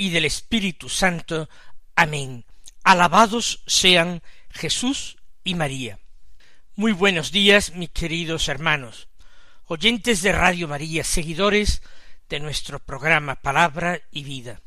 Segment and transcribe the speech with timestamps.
[0.00, 1.50] y del Espíritu Santo.
[1.94, 2.46] Amén.
[2.84, 5.98] Alabados sean Jesús y María.
[6.74, 9.08] Muy buenos días, mis queridos hermanos,
[9.66, 11.82] oyentes de Radio María, seguidores
[12.30, 14.62] de nuestro programa Palabra y Vida.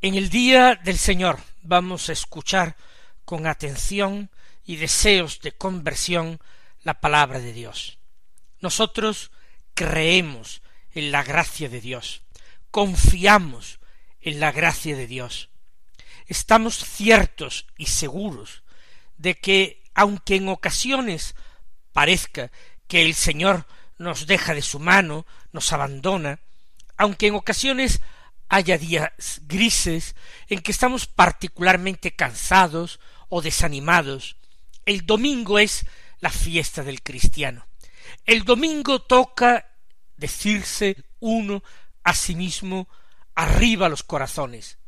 [0.00, 2.76] En el día del Señor vamos a escuchar
[3.24, 4.30] con atención
[4.64, 6.38] y deseos de conversión
[6.84, 7.98] la palabra de Dios.
[8.60, 9.32] Nosotros
[9.74, 12.22] creemos en la gracia de Dios,
[12.70, 13.79] confiamos
[14.20, 15.48] en la gracia de Dios.
[16.26, 18.62] Estamos ciertos y seguros
[19.16, 21.34] de que, aunque en ocasiones
[21.92, 22.50] parezca
[22.86, 23.66] que el Señor
[23.98, 26.40] nos deja de su mano, nos abandona,
[26.96, 28.00] aunque en ocasiones
[28.48, 30.16] haya días grises
[30.48, 34.36] en que estamos particularmente cansados o desanimados,
[34.86, 35.86] el domingo es
[36.20, 37.66] la fiesta del cristiano.
[38.24, 39.66] El domingo toca
[40.16, 41.62] decirse uno
[42.02, 42.88] a sí mismo
[43.40, 44.78] arriba los corazones.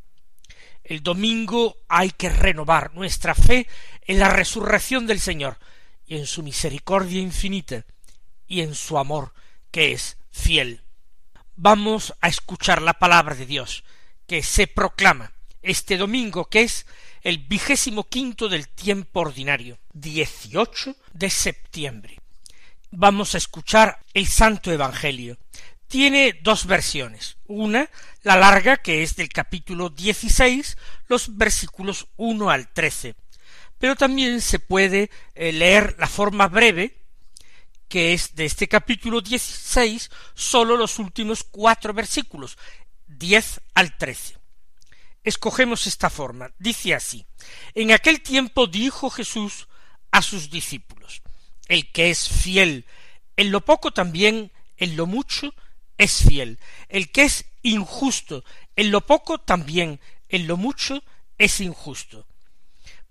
[0.83, 3.67] El domingo hay que renovar nuestra fe
[4.05, 5.57] en la resurrección del Señor
[6.05, 7.85] y en su misericordia infinita
[8.47, 9.33] y en su amor
[9.71, 10.83] que es fiel.
[11.55, 13.83] Vamos a escuchar la palabra de Dios
[14.27, 16.85] que se proclama este domingo que es
[17.21, 22.19] el vigésimo quinto del tiempo ordinario, dieciocho de septiembre.
[22.91, 25.37] Vamos a escuchar el Santo Evangelio
[25.93, 27.37] tiene dos versiones.
[27.45, 27.87] Una,
[28.23, 30.75] la larga, que es del capítulo 16,
[31.07, 33.13] los versículos 1 al 13.
[33.77, 36.97] Pero también se puede eh, leer la forma breve,
[37.87, 42.57] que es de este capítulo 16, sólo los últimos cuatro versículos,
[43.05, 44.35] 10 al 13.
[45.23, 46.49] Escogemos esta forma.
[46.57, 47.23] Dice así,
[47.75, 49.67] En aquel tiempo dijo Jesús
[50.09, 51.21] a sus discípulos,
[51.67, 52.87] El que es fiel
[53.37, 55.53] en lo poco también en lo mucho
[56.03, 56.59] es fiel.
[56.89, 58.43] El que es injusto
[58.75, 59.99] en lo poco también
[60.29, 61.03] en lo mucho
[61.37, 62.25] es injusto.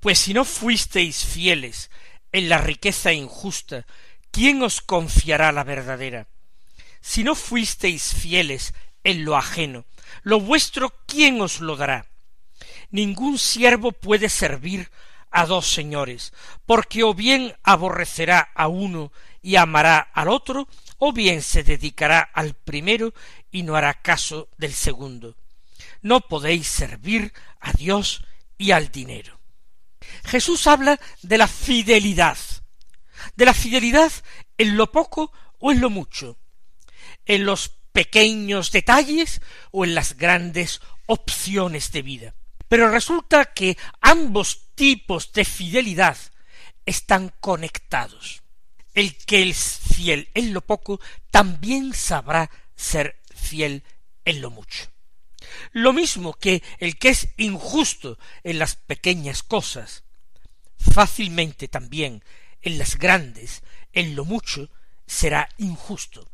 [0.01, 1.91] Pues si no fuisteis fieles
[2.33, 3.87] en la riqueza injusta,
[4.31, 6.27] ¿quién os confiará la verdadera?
[7.01, 9.85] Si no fuisteis fieles en lo ajeno,
[10.23, 12.07] lo vuestro, ¿quién os lo dará?
[12.91, 14.91] Ningún siervo puede servir
[15.31, 16.33] a dos señores,
[16.67, 20.69] porque o bien aborrecerá a uno y amará al otro,
[21.05, 23.13] o bien se dedicará al primero
[23.51, 25.37] y no hará caso del segundo.
[26.01, 28.25] No podéis servir a Dios
[28.57, 29.41] y al dinero.
[30.23, 32.39] Jesús habla de la fidelidad,
[33.35, 34.13] de la fidelidad
[34.57, 36.39] en lo poco o en lo mucho,
[37.27, 39.41] en los pequeños detalles
[39.73, 42.35] o en las grandes opciones de vida.
[42.69, 46.17] Pero resulta que ambos tipos de fidelidad
[46.87, 48.42] están conectados
[48.95, 53.85] el que es fiel en lo poco, también sabrá ser fiel
[54.25, 54.85] en lo mucho.
[55.73, 60.05] Lo mismo que el que es injusto en las pequeñas cosas,
[60.79, 62.23] fácilmente también
[62.61, 64.71] en las grandes, en lo mucho,
[65.07, 66.29] será injusto.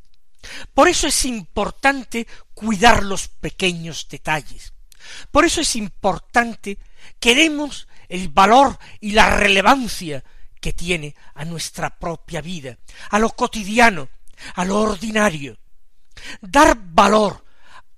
[0.74, 4.72] Por eso es importante cuidar los pequeños detalles.
[5.30, 6.78] Por eso es importante
[7.18, 10.24] queremos el valor y la relevancia
[10.60, 12.78] que tiene a nuestra propia vida,
[13.10, 14.08] a lo cotidiano,
[14.54, 15.58] a lo ordinario.
[16.40, 17.44] Dar valor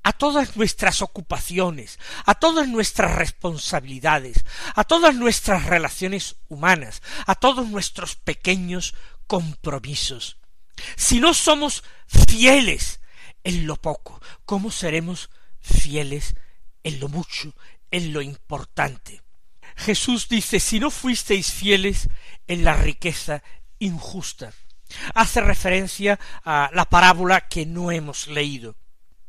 [0.02, 7.68] a todas nuestras ocupaciones, a todas nuestras responsabilidades, a todas nuestras relaciones humanas, a todos
[7.68, 8.94] nuestros pequeños
[9.26, 10.38] compromisos.
[10.96, 13.00] Si no somos fieles
[13.44, 15.30] en lo poco, ¿cómo seremos
[15.60, 16.34] fieles
[16.82, 17.54] en lo mucho,
[17.90, 19.22] en lo importante?
[19.80, 22.08] Jesús dice, si no fuisteis fieles
[22.46, 23.42] en la riqueza
[23.78, 24.52] injusta.
[25.14, 28.76] Hace referencia a la parábola que no hemos leído,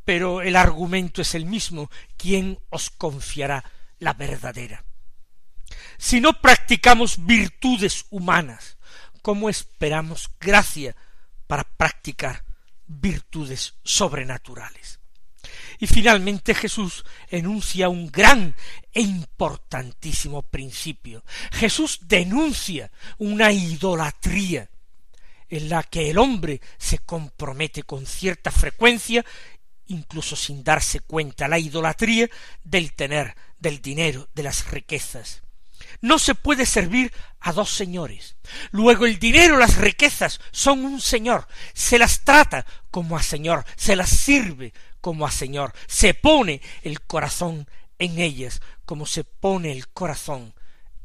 [0.04, 3.64] pero el argumento es el mismo, ¿quién os confiará
[4.00, 4.84] la verdadera?
[5.98, 8.78] Si no practicamos virtudes humanas,
[9.22, 10.96] ¿cómo esperamos gracia
[11.48, 12.44] para practicar
[12.88, 15.01] virtudes sobrenaturales?
[15.82, 18.56] Y finalmente Jesús enuncia un gran
[18.94, 21.24] e importantísimo principio.
[21.52, 24.70] Jesús denuncia una idolatría
[25.50, 29.26] en la que el hombre se compromete con cierta frecuencia,
[29.88, 32.30] incluso sin darse cuenta, la idolatría
[32.64, 35.42] del tener del dinero, de las riquezas.
[36.00, 38.36] No se puede servir a dos señores.
[38.70, 41.48] Luego el dinero, las riquezas son un señor.
[41.74, 45.74] Se las trata como a señor, se las sirve como a señor.
[45.88, 47.68] Se pone el corazón
[48.00, 50.54] en ellas como se pone el corazón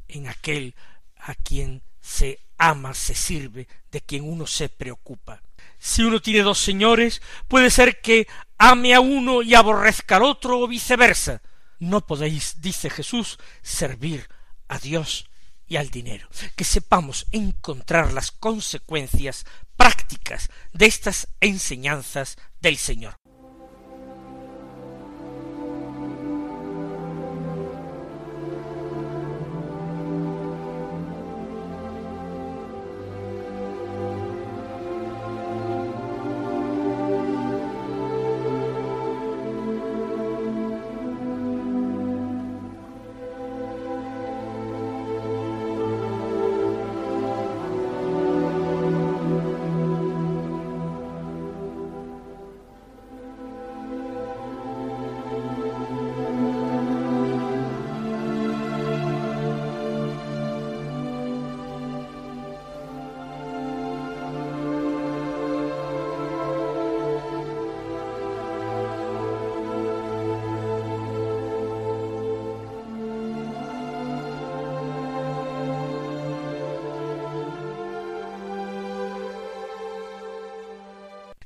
[0.09, 0.75] en aquel
[1.19, 5.43] a quien se ama, se sirve, de quien uno se preocupa.
[5.79, 8.27] Si uno tiene dos señores, puede ser que
[8.59, 11.43] ame a uno y aborrezca al otro o viceversa.
[11.79, 14.29] No podéis, dice Jesús, servir
[14.69, 15.29] a Dios
[15.67, 16.29] y al dinero.
[16.57, 19.45] Que sepamos encontrar las consecuencias
[19.77, 23.17] prácticas de estas enseñanzas del Señor.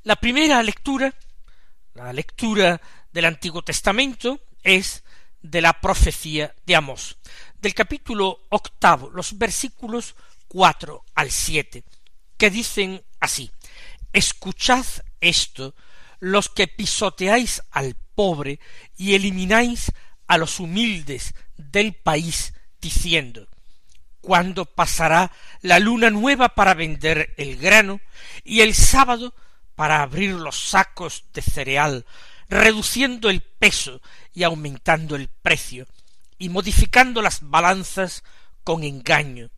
[0.03, 1.13] La primera lectura,
[1.93, 2.81] la lectura
[3.11, 5.03] del Antiguo Testamento, es
[5.43, 7.17] de la profecía de Amós,
[7.61, 10.15] del capítulo octavo, los versículos
[10.47, 11.83] cuatro al siete,
[12.35, 13.51] que dicen así
[14.11, 14.85] Escuchad
[15.19, 15.75] esto,
[16.19, 18.59] los que pisoteáis al pobre
[18.97, 19.91] y elimináis
[20.25, 23.47] a los humildes del país, diciendo
[24.19, 25.31] ¿Cuándo pasará
[25.61, 28.01] la luna nueva para vender el grano
[28.43, 29.35] y el sábado
[29.81, 32.05] para abrir los sacos de cereal,
[32.49, 33.99] reduciendo el peso
[34.31, 35.87] y aumentando el precio,
[36.37, 38.23] y modificando las balanzas
[38.63, 39.49] con engaño,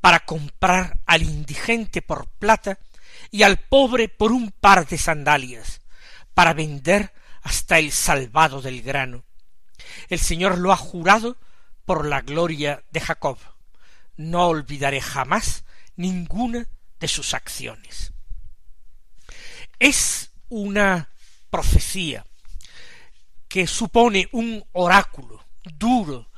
[0.00, 2.78] para comprar al indigente por plata
[3.32, 5.80] y al pobre por un par de sandalias,
[6.34, 7.12] para vender
[7.42, 9.24] hasta el salvado del grano.
[10.08, 11.36] El Señor lo ha jurado
[11.84, 13.38] por la gloria de Jacob.
[14.16, 15.64] No olvidaré jamás
[15.96, 16.68] ninguna
[17.00, 18.12] de sus acciones.
[19.78, 21.10] Es una
[21.50, 22.26] profecía
[23.48, 26.30] que supone un oráculo duro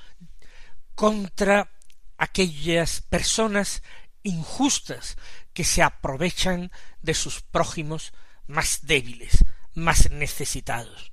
[0.94, 1.70] contra
[2.18, 3.82] aquellas personas
[4.22, 5.16] injustas
[5.52, 6.70] que se aprovechan
[7.00, 8.12] de sus prójimos
[8.46, 9.44] más débiles,
[9.74, 11.12] más necesitados.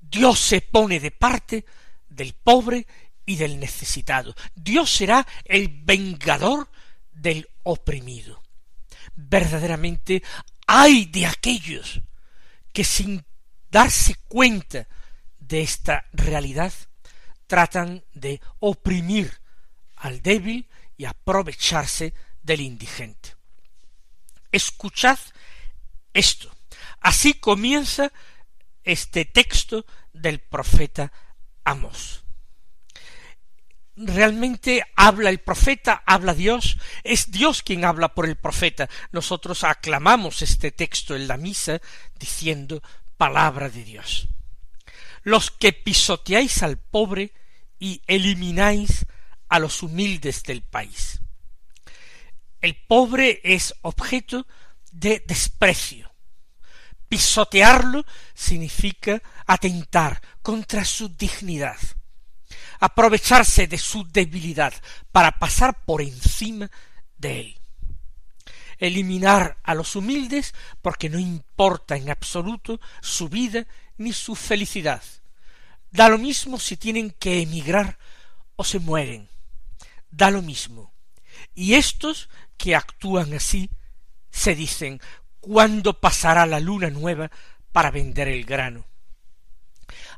[0.00, 1.64] Dios se pone de parte
[2.08, 2.86] del pobre
[3.24, 4.34] y del necesitado.
[4.54, 6.68] Dios será el vengador
[7.12, 8.42] del oprimido.
[9.14, 10.22] Verdaderamente
[10.66, 12.00] hay de aquellos
[12.72, 13.24] que sin
[13.70, 14.86] darse cuenta
[15.38, 16.72] de esta realidad
[17.46, 19.40] tratan de oprimir
[19.96, 23.36] al débil y aprovecharse del indigente.
[24.50, 25.18] Escuchad
[26.12, 26.54] esto.
[27.00, 28.12] Así comienza
[28.84, 31.12] este texto del profeta
[31.64, 32.21] Amos
[33.96, 38.88] realmente habla el profeta, habla Dios, es Dios quien habla por el profeta.
[39.10, 41.80] Nosotros aclamamos este texto en la misa
[42.18, 42.82] diciendo
[43.16, 44.28] palabra de Dios.
[45.22, 47.32] Los que pisoteáis al pobre
[47.78, 49.06] y elimináis
[49.48, 51.20] a los humildes del país.
[52.60, 54.46] El pobre es objeto
[54.90, 56.12] de desprecio.
[57.08, 61.76] Pisotearlo significa atentar contra su dignidad
[62.82, 64.74] aprovecharse de su debilidad
[65.12, 66.68] para pasar por encima
[67.16, 67.58] de él.
[68.76, 75.00] Eliminar a los humildes porque no importa en absoluto su vida ni su felicidad.
[75.92, 77.98] Da lo mismo si tienen que emigrar
[78.56, 79.28] o se mueren.
[80.10, 80.92] Da lo mismo.
[81.54, 83.70] Y estos que actúan así
[84.32, 85.00] se dicen
[85.38, 87.30] ¿cuándo pasará la luna nueva
[87.70, 88.86] para vender el grano?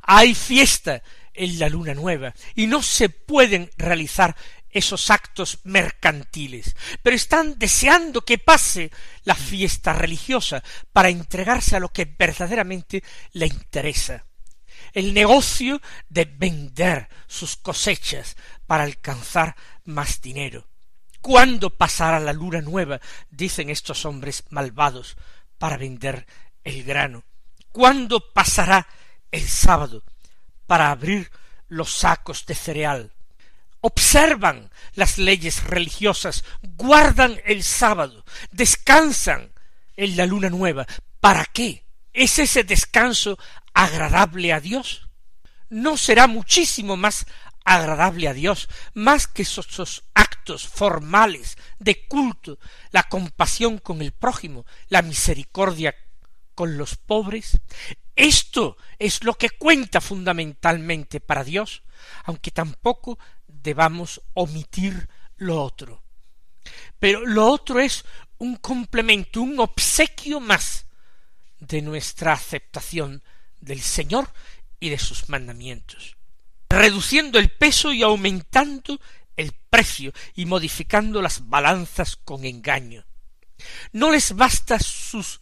[0.01, 1.03] Hay fiesta
[1.35, 4.35] en la luna nueva y no se pueden realizar
[4.75, 8.91] esos actos mercantiles, pero están deseando que pase
[9.23, 10.61] la fiesta religiosa
[10.91, 13.01] para entregarse a lo que verdaderamente
[13.31, 14.25] le interesa.
[14.91, 18.35] El negocio de vender sus cosechas
[18.67, 20.67] para alcanzar más dinero.
[21.21, 22.99] ¿Cuándo pasará la luna nueva?
[23.29, 25.15] dicen estos hombres malvados
[25.57, 26.27] para vender
[26.65, 27.23] el grano.
[27.71, 28.87] ¿Cuándo pasará
[29.31, 30.03] el sábado?
[30.67, 31.31] Para abrir
[31.67, 33.11] los sacos de cereal,
[33.81, 39.51] observan las leyes religiosas, guardan el sábado, descansan
[39.95, 40.87] en la luna nueva.
[41.19, 41.85] ¿Para qué?
[42.13, 43.37] ¿Es ese descanso
[43.73, 45.07] agradable a Dios?
[45.69, 47.25] ¿No será muchísimo más
[47.63, 52.59] agradable a Dios, más que esos, actos formales de culto,
[52.91, 55.95] la compasión con el prójimo, la misericordia
[56.53, 57.57] con los pobres?
[58.15, 61.83] Esto es lo que cuenta fundamentalmente para Dios,
[62.23, 66.03] aunque tampoco debamos omitir lo otro.
[66.99, 68.05] Pero lo otro es
[68.37, 70.87] un complemento, un obsequio más
[71.59, 73.23] de nuestra aceptación
[73.59, 74.31] del Señor
[74.79, 76.17] y de sus mandamientos,
[76.69, 78.99] reduciendo el peso y aumentando
[79.35, 83.05] el precio y modificando las balanzas con engaño.
[83.91, 85.41] No les basta sus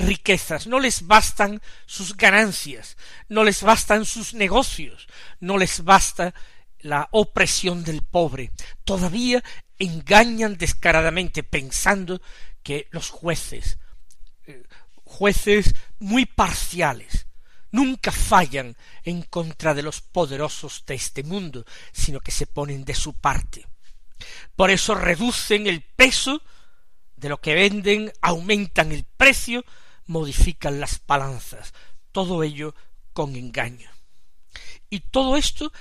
[0.00, 2.96] riquezas, no les bastan sus ganancias,
[3.28, 5.06] no les bastan sus negocios,
[5.40, 6.34] no les basta
[6.80, 8.50] la opresión del pobre.
[8.84, 9.42] Todavía
[9.78, 12.20] engañan descaradamente pensando
[12.62, 13.78] que los jueces,
[14.46, 14.62] eh,
[15.04, 17.26] jueces muy parciales,
[17.70, 22.94] nunca fallan en contra de los poderosos de este mundo, sino que se ponen de
[22.94, 23.66] su parte.
[24.56, 26.42] Por eso reducen el peso
[27.16, 29.64] de lo que venden, aumentan el precio,
[30.10, 31.72] modifican las balanzas,
[32.10, 32.74] todo ello
[33.12, 33.88] con engaño.
[34.90, 35.72] Y todo esto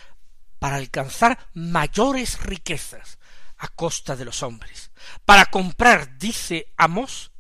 [0.60, 3.18] para alcanzar mayores riquezas
[3.58, 4.92] a costa de los hombres,
[5.26, 7.32] para comprar, dice Amos,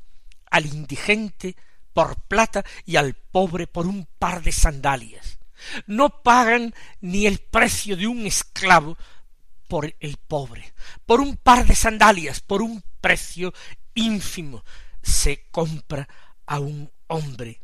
[0.50, 1.56] al indigente
[1.94, 5.38] por plata y al pobre por un par de sandalias.
[5.86, 8.98] No pagan ni el precio de un esclavo
[9.68, 10.74] por el pobre.
[11.06, 13.54] Por un par de sandalias, por un precio
[13.94, 14.64] ínfimo,
[15.04, 16.08] se compra
[16.50, 17.62] a un hombre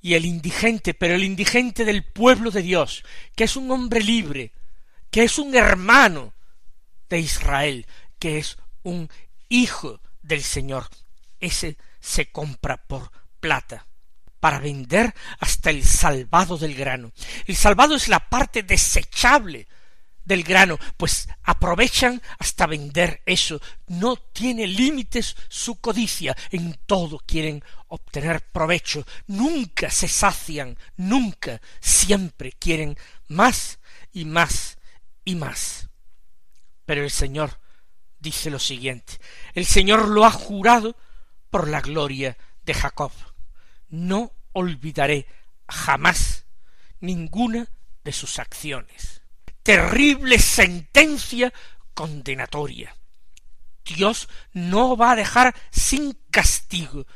[0.00, 4.52] y el indigente, pero el indigente del pueblo de Dios, que es un hombre libre,
[5.10, 6.32] que es un hermano
[7.08, 7.86] de Israel,
[8.18, 9.10] que es un
[9.48, 10.88] hijo del Señor,
[11.40, 13.10] ese se compra por
[13.40, 13.86] plata
[14.38, 17.12] para vender hasta el salvado del grano.
[17.46, 19.66] El salvado es la parte desechable
[20.24, 23.60] del grano, pues aprovechan hasta vender eso.
[23.88, 32.52] No tiene límites su codicia, en todo quieren obtener provecho, nunca se sacian, nunca, siempre
[32.52, 32.96] quieren
[33.28, 33.78] más
[34.12, 34.78] y más
[35.24, 35.88] y más.
[36.86, 37.60] Pero el Señor
[38.18, 39.20] dice lo siguiente,
[39.54, 40.96] el Señor lo ha jurado
[41.50, 43.12] por la gloria de Jacob.
[43.88, 45.26] No olvidaré
[45.68, 46.46] jamás
[47.00, 47.68] ninguna
[48.02, 49.13] de sus acciones
[49.64, 51.52] terrible sentencia
[51.94, 52.94] condenatoria.
[53.84, 57.06] Dios no va a dejar sin castigo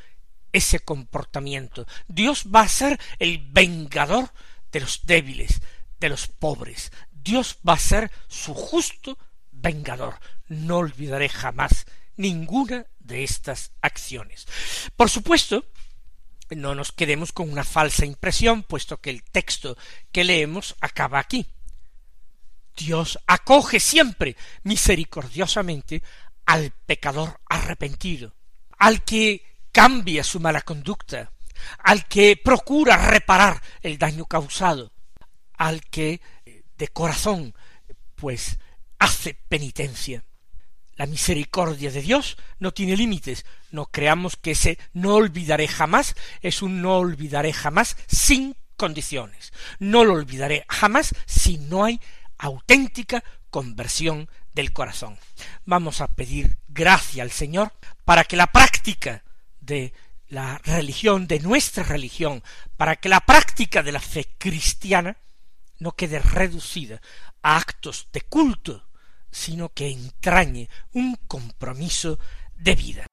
[0.52, 1.86] ese comportamiento.
[2.08, 4.32] Dios va a ser el vengador
[4.72, 5.60] de los débiles,
[6.00, 6.90] de los pobres.
[7.12, 9.18] Dios va a ser su justo
[9.52, 10.18] vengador.
[10.48, 11.86] No olvidaré jamás
[12.16, 14.46] ninguna de estas acciones.
[14.96, 15.64] Por supuesto,
[16.50, 19.76] no nos quedemos con una falsa impresión, puesto que el texto
[20.12, 21.46] que leemos acaba aquí.
[22.78, 26.02] Dios acoge siempre misericordiosamente
[26.46, 28.34] al pecador arrepentido,
[28.78, 31.32] al que cambia su mala conducta,
[31.78, 34.92] al que procura reparar el daño causado,
[35.56, 36.20] al que
[36.78, 37.54] de corazón
[38.14, 38.58] pues
[38.98, 40.24] hace penitencia.
[40.96, 43.46] La misericordia de Dios no tiene límites.
[43.70, 49.52] No creamos que ese no olvidaré jamás es un no olvidaré jamás sin condiciones.
[49.78, 52.00] No lo olvidaré jamás si no hay
[52.38, 55.18] auténtica conversión del corazón.
[55.64, 57.72] Vamos a pedir gracia al Señor
[58.04, 59.24] para que la práctica
[59.60, 59.92] de
[60.28, 62.42] la religión, de nuestra religión,
[62.76, 65.16] para que la práctica de la fe cristiana
[65.78, 67.00] no quede reducida
[67.42, 68.88] a actos de culto,
[69.30, 72.18] sino que entrañe un compromiso
[72.54, 73.06] de vida.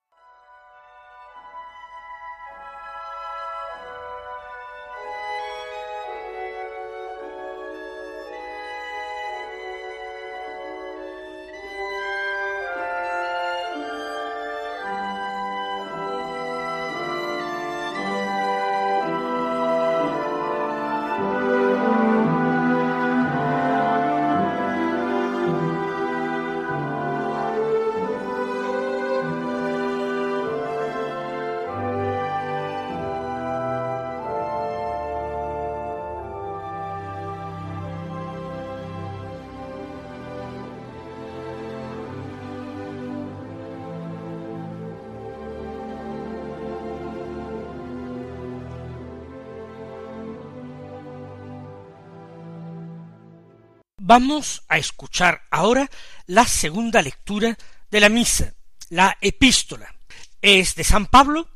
[54.08, 55.90] Vamos a escuchar ahora
[56.28, 57.58] la segunda lectura
[57.90, 58.54] de la misa,
[58.90, 59.96] la epístola.
[60.40, 61.50] Es de San Pablo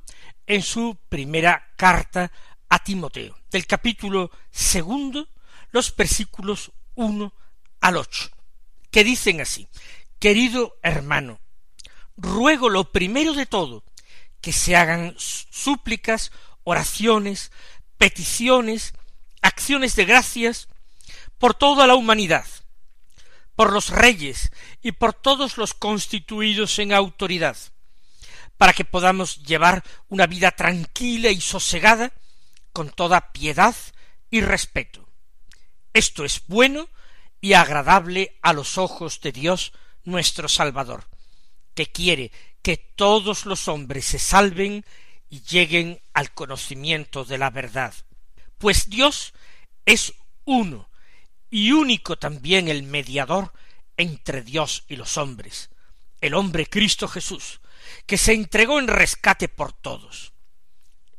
[0.48, 2.32] en su primera carta
[2.68, 5.30] a Timoteo, del capítulo segundo,
[5.70, 7.36] los versículos uno
[7.82, 8.32] al ocho,
[8.90, 9.68] que dicen así,
[10.18, 11.40] Querido hermano,
[12.18, 13.84] ruego lo primero de todo,
[14.42, 16.32] que se hagan súplicas,
[16.64, 17.52] oraciones,
[18.00, 18.96] peticiones,
[19.40, 20.68] acciones de gracias
[21.40, 22.46] por toda la humanidad,
[23.56, 27.58] por los reyes y por todos los constituidos en autoridad,
[28.58, 32.12] para que podamos llevar una vida tranquila y sosegada
[32.74, 33.76] con toda piedad
[34.30, 35.10] y respeto.
[35.94, 36.90] Esto es bueno
[37.42, 39.72] y agradable a los ojos de Dios
[40.04, 41.06] nuestro Salvador,
[41.74, 42.32] que quiere
[42.62, 44.86] que todos los hombres se salven
[45.30, 47.94] y lleguen al conocimiento de la verdad.
[48.58, 49.34] Pues Dios
[49.86, 50.89] es uno
[51.50, 53.54] y único también el mediador
[53.98, 55.70] entre Dios y los hombres,
[56.22, 57.62] el hombre Cristo Jesús,
[58.06, 60.34] que se entregó en rescate por todos.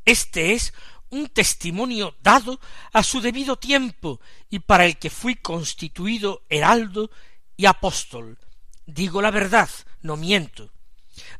[0.05, 0.73] Este es
[1.09, 2.59] un testimonio dado
[2.93, 4.19] a su debido tiempo
[4.49, 7.11] y para el que fui constituido heraldo
[7.57, 8.39] y apóstol.
[8.85, 9.69] Digo la verdad,
[10.01, 10.71] no miento.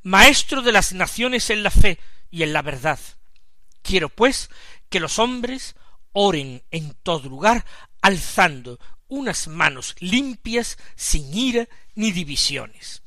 [0.03, 2.99] Maestro de las naciones en la fe y en la verdad.
[3.81, 4.49] Quiero, pues,
[4.89, 5.75] que los hombres
[6.11, 7.65] oren en todo lugar,
[8.01, 13.03] alzando unas manos limpias, sin ira ni divisiones.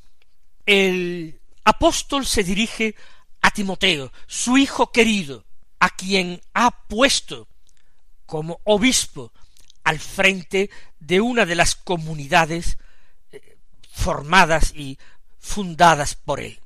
[0.65, 2.95] El apóstol se dirige
[3.41, 5.45] a Timoteo, su hijo querido,
[5.79, 7.47] a quien ha puesto
[8.25, 9.31] como obispo
[9.83, 12.77] al frente de una de las comunidades
[13.31, 13.57] eh,
[13.91, 14.97] formadas y
[15.37, 16.59] fundadas por él.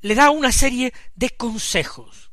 [0.00, 2.25] Le da una serie de consejos.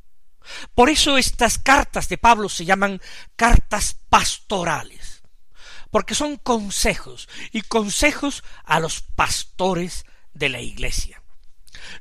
[0.75, 3.01] Por eso estas cartas de Pablo se llaman
[3.35, 5.23] cartas pastorales,
[5.91, 11.21] porque son consejos y consejos a los pastores de la iglesia.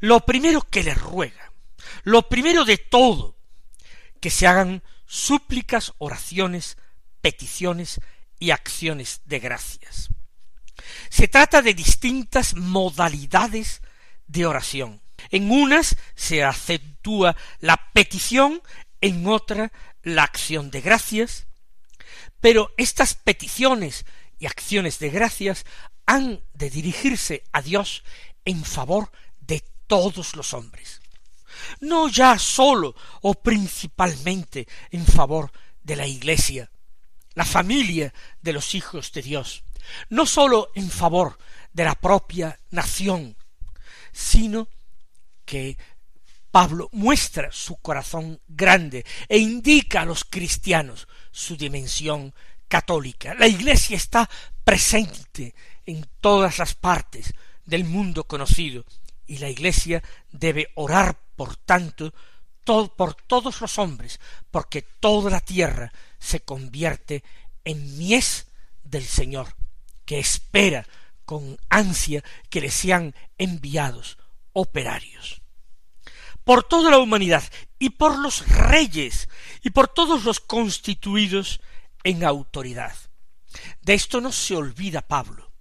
[0.01, 1.53] Lo primero que le ruega,
[2.05, 3.37] lo primero de todo,
[4.21, 6.79] que se hagan súplicas, oraciones,
[7.21, 8.01] peticiones
[8.39, 10.09] y acciones de gracias.
[11.11, 13.83] Se trata de distintas modalidades
[14.27, 15.02] de oración.
[15.33, 18.63] En unas se acentúa la petición,
[19.01, 21.47] en otra la acción de gracias,
[22.41, 24.05] pero estas peticiones
[24.39, 25.65] y acciones de gracias
[26.07, 28.05] han de dirigirse a Dios
[28.45, 31.01] en favor de todos los hombres.
[31.81, 35.51] No ya sólo o principalmente en favor
[35.83, 36.71] de la Iglesia,
[37.35, 39.65] la familia de los hijos de Dios,
[40.11, 41.39] no sólo en favor
[41.73, 43.37] de la propia nación,
[44.13, 44.69] sino
[45.53, 45.77] que
[46.51, 52.33] Pablo muestra su corazón grande e indica a los cristianos su dimensión
[52.69, 53.35] católica.
[53.35, 54.31] La Iglesia está
[54.65, 57.35] presente en todas las partes
[57.67, 58.87] del mundo conocido
[59.27, 62.15] y la Iglesia debe orar por tanto,
[62.65, 67.25] por todos los hombres, porque toda la tierra se convierte
[67.63, 68.47] en mies
[68.85, 69.55] del Señor,
[70.07, 70.87] que espera
[71.27, 74.17] con ansia que le sean enviados
[74.55, 75.42] operarios.
[76.45, 77.45] Por toda la humanidad
[77.79, 79.29] y por los reyes
[79.63, 81.61] y por todos los constituidos
[82.05, 82.95] en autoridad.
[83.83, 85.53] De esto no se olvida Pablo.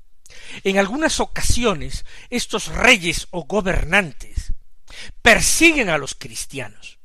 [0.64, 4.54] En algunas ocasiones estos reyes o gobernantes
[5.22, 7.00] persiguen a los cristianos.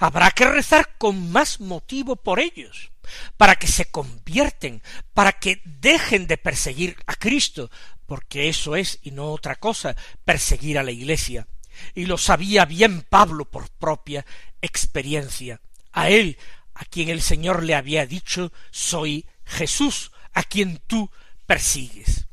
[0.00, 2.90] Habrá que rezar con más motivo por ellos,
[3.36, 4.82] para que se convierten,
[5.14, 7.70] para que dejen de perseguir a Cristo,
[8.06, 11.46] porque eso es y no otra cosa perseguir a la Iglesia.
[11.94, 14.24] Y lo sabía bien Pablo por propia
[14.60, 15.60] experiencia.
[15.92, 16.38] A él,
[16.74, 21.10] a quien el Señor le había dicho, soy Jesús, a quien tú
[21.46, 22.28] persigues.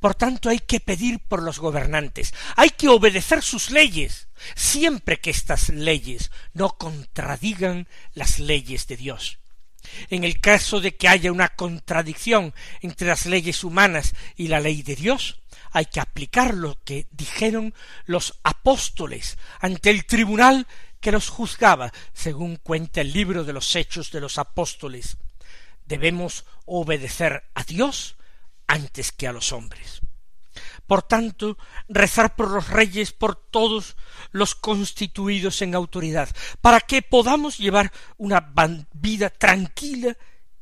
[0.00, 5.30] Por tanto, hay que pedir por los gobernantes, hay que obedecer sus leyes, siempre que
[5.30, 9.38] estas leyes no contradigan las leyes de Dios.
[10.10, 14.82] En el caso de que haya una contradicción entre las leyes humanas y la ley
[14.82, 15.40] de Dios,
[15.72, 17.74] hay que aplicar lo que dijeron
[18.06, 20.66] los apóstoles ante el tribunal
[21.00, 25.16] que los juzgaba, según cuenta el libro de los Hechos de los Apóstoles.
[25.86, 28.16] Debemos obedecer a Dios
[28.66, 30.00] antes que a los hombres.
[30.86, 33.96] Por tanto, rezar por los reyes, por todos
[34.32, 36.28] los constituidos en autoridad,
[36.60, 38.52] para que podamos llevar una
[38.92, 40.16] vida tranquila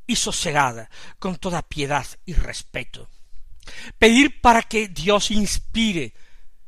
[0.06, 3.08] y sosegada, con toda piedad y respeto.
[3.98, 6.14] Pedir para que Dios inspire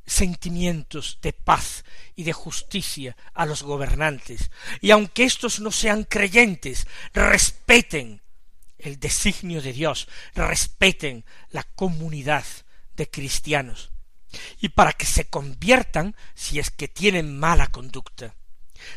[0.07, 1.85] sentimientos de paz
[2.17, 8.23] y de justicia a los gobernantes, y aunque éstos no sean creyentes, respeten
[8.79, 12.45] el designio de Dios, respeten la comunidad
[12.97, 13.91] de cristianos,
[14.61, 18.35] y para que se conviertan si es que tienen mala conducta.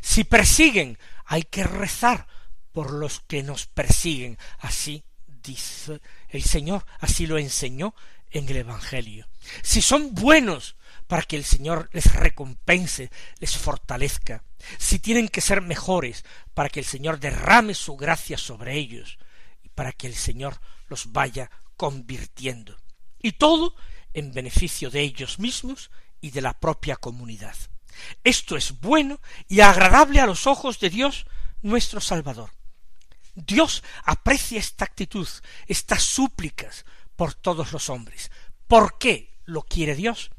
[0.01, 2.27] Si persiguen, hay que rezar
[2.71, 4.37] por los que nos persiguen.
[4.59, 7.93] Así dice el Señor, así lo enseñó
[8.31, 9.27] en el Evangelio.
[9.61, 10.75] Si son buenos,
[11.07, 14.43] para que el Señor les recompense, les fortalezca.
[14.77, 19.17] Si tienen que ser mejores, para que el Señor derrame su gracia sobre ellos
[19.63, 22.77] y para que el Señor los vaya convirtiendo.
[23.21, 23.75] Y todo
[24.13, 25.91] en beneficio de ellos mismos
[26.21, 27.55] y de la propia comunidad.
[28.23, 31.25] Esto es bueno y agradable a los ojos de Dios
[31.61, 32.51] nuestro Salvador.
[33.35, 35.27] Dios aprecia esta actitud,
[35.67, 38.31] estas súplicas por todos los hombres.
[38.67, 40.31] ¿Por qué lo quiere Dios?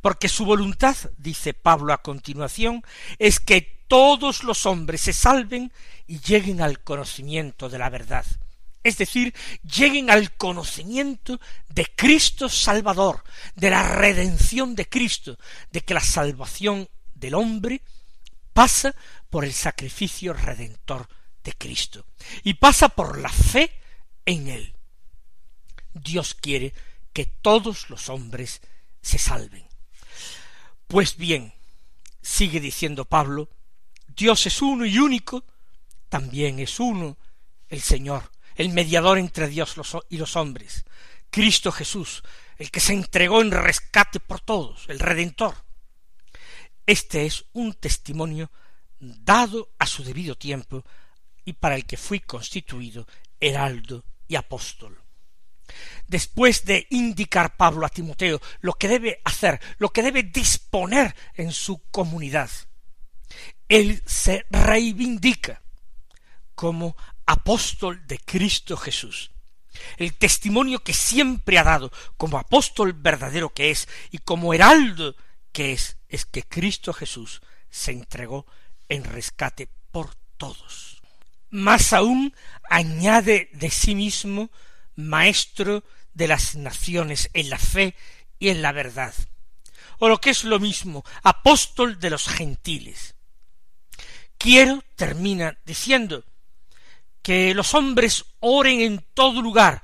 [0.00, 2.82] Porque su voluntad, dice Pablo a continuación,
[3.18, 5.72] es que todos los hombres se salven
[6.06, 8.26] y lleguen al conocimiento de la verdad.
[8.84, 13.24] Es decir, lleguen al conocimiento de Cristo Salvador,
[13.54, 15.38] de la redención de Cristo,
[15.72, 17.82] de que la salvación del hombre
[18.52, 18.94] pasa
[19.30, 21.08] por el sacrificio redentor
[21.52, 22.06] Cristo
[22.42, 23.72] y pasa por la fe
[24.24, 24.74] en él.
[25.94, 26.74] Dios quiere
[27.12, 28.60] que todos los hombres
[29.00, 29.66] se salven.
[30.86, 31.52] Pues bien,
[32.22, 33.48] sigue diciendo Pablo,
[34.06, 35.44] Dios es uno y único,
[36.08, 37.18] también es uno
[37.68, 39.74] el Señor, el mediador entre Dios
[40.08, 40.84] y los hombres,
[41.30, 42.22] Cristo Jesús,
[42.56, 45.54] el que se entregó en rescate por todos, el Redentor.
[46.86, 48.50] Este es un testimonio
[48.98, 50.84] dado a su debido tiempo
[51.48, 53.06] y para el que fui constituido
[53.40, 55.00] heraldo y apóstol.
[56.06, 61.52] Después de indicar Pablo a Timoteo lo que debe hacer, lo que debe disponer en
[61.52, 62.50] su comunidad,
[63.66, 65.62] él se reivindica
[66.54, 69.30] como apóstol de Cristo Jesús.
[69.96, 75.16] El testimonio que siempre ha dado como apóstol verdadero que es y como heraldo
[75.52, 78.44] que es, es que Cristo Jesús se entregó
[78.90, 80.97] en rescate por todos.
[81.50, 82.34] Más aún
[82.68, 84.50] añade de sí mismo
[84.94, 87.94] maestro de las naciones en la fe
[88.38, 89.14] y en la verdad,
[89.98, 93.14] o lo que es lo mismo, apóstol de los gentiles.
[94.36, 96.24] Quiero, termina diciendo,
[97.22, 99.82] que los hombres oren en todo lugar,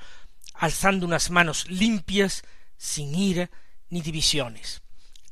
[0.55, 2.45] alzando unas manos limpias,
[2.77, 3.51] sin ira
[3.91, 4.83] ni divisiones.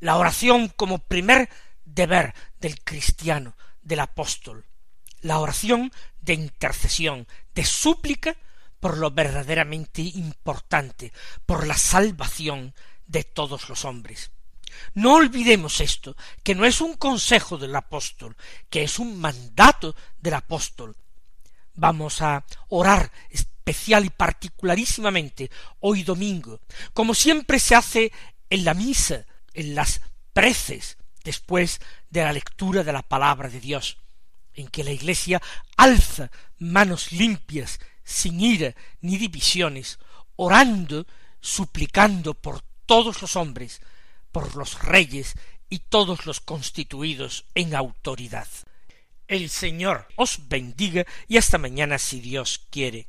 [0.01, 1.49] La oración como primer
[1.85, 4.67] deber del cristiano, del apóstol.
[5.21, 5.93] La oración
[6.23, 8.37] de intercesión, de súplica
[8.81, 11.13] por lo verdaderamente importante,
[11.47, 12.75] por la salvación
[13.07, 14.33] de todos los hombres.
[14.95, 18.37] No olvidemos esto, que no es un consejo del apóstol,
[18.71, 20.97] que es un mandato del apóstol.
[21.75, 26.61] Vamos a orar especial y particularísimamente hoy domingo,
[26.93, 28.13] como siempre se hace
[28.51, 30.01] en la misa, en las
[30.33, 31.81] preces, después
[32.11, 33.99] de la lectura de la palabra de Dios,
[34.55, 35.41] en que la Iglesia
[35.77, 39.99] alza manos limpias sin ira ni divisiones,
[40.37, 41.07] orando,
[41.41, 43.81] suplicando por todos los hombres,
[44.31, 45.35] por los reyes
[45.69, 48.49] y todos los constituidos en autoridad.
[49.29, 53.09] El Señor os bendiga y hasta mañana si Dios quiere.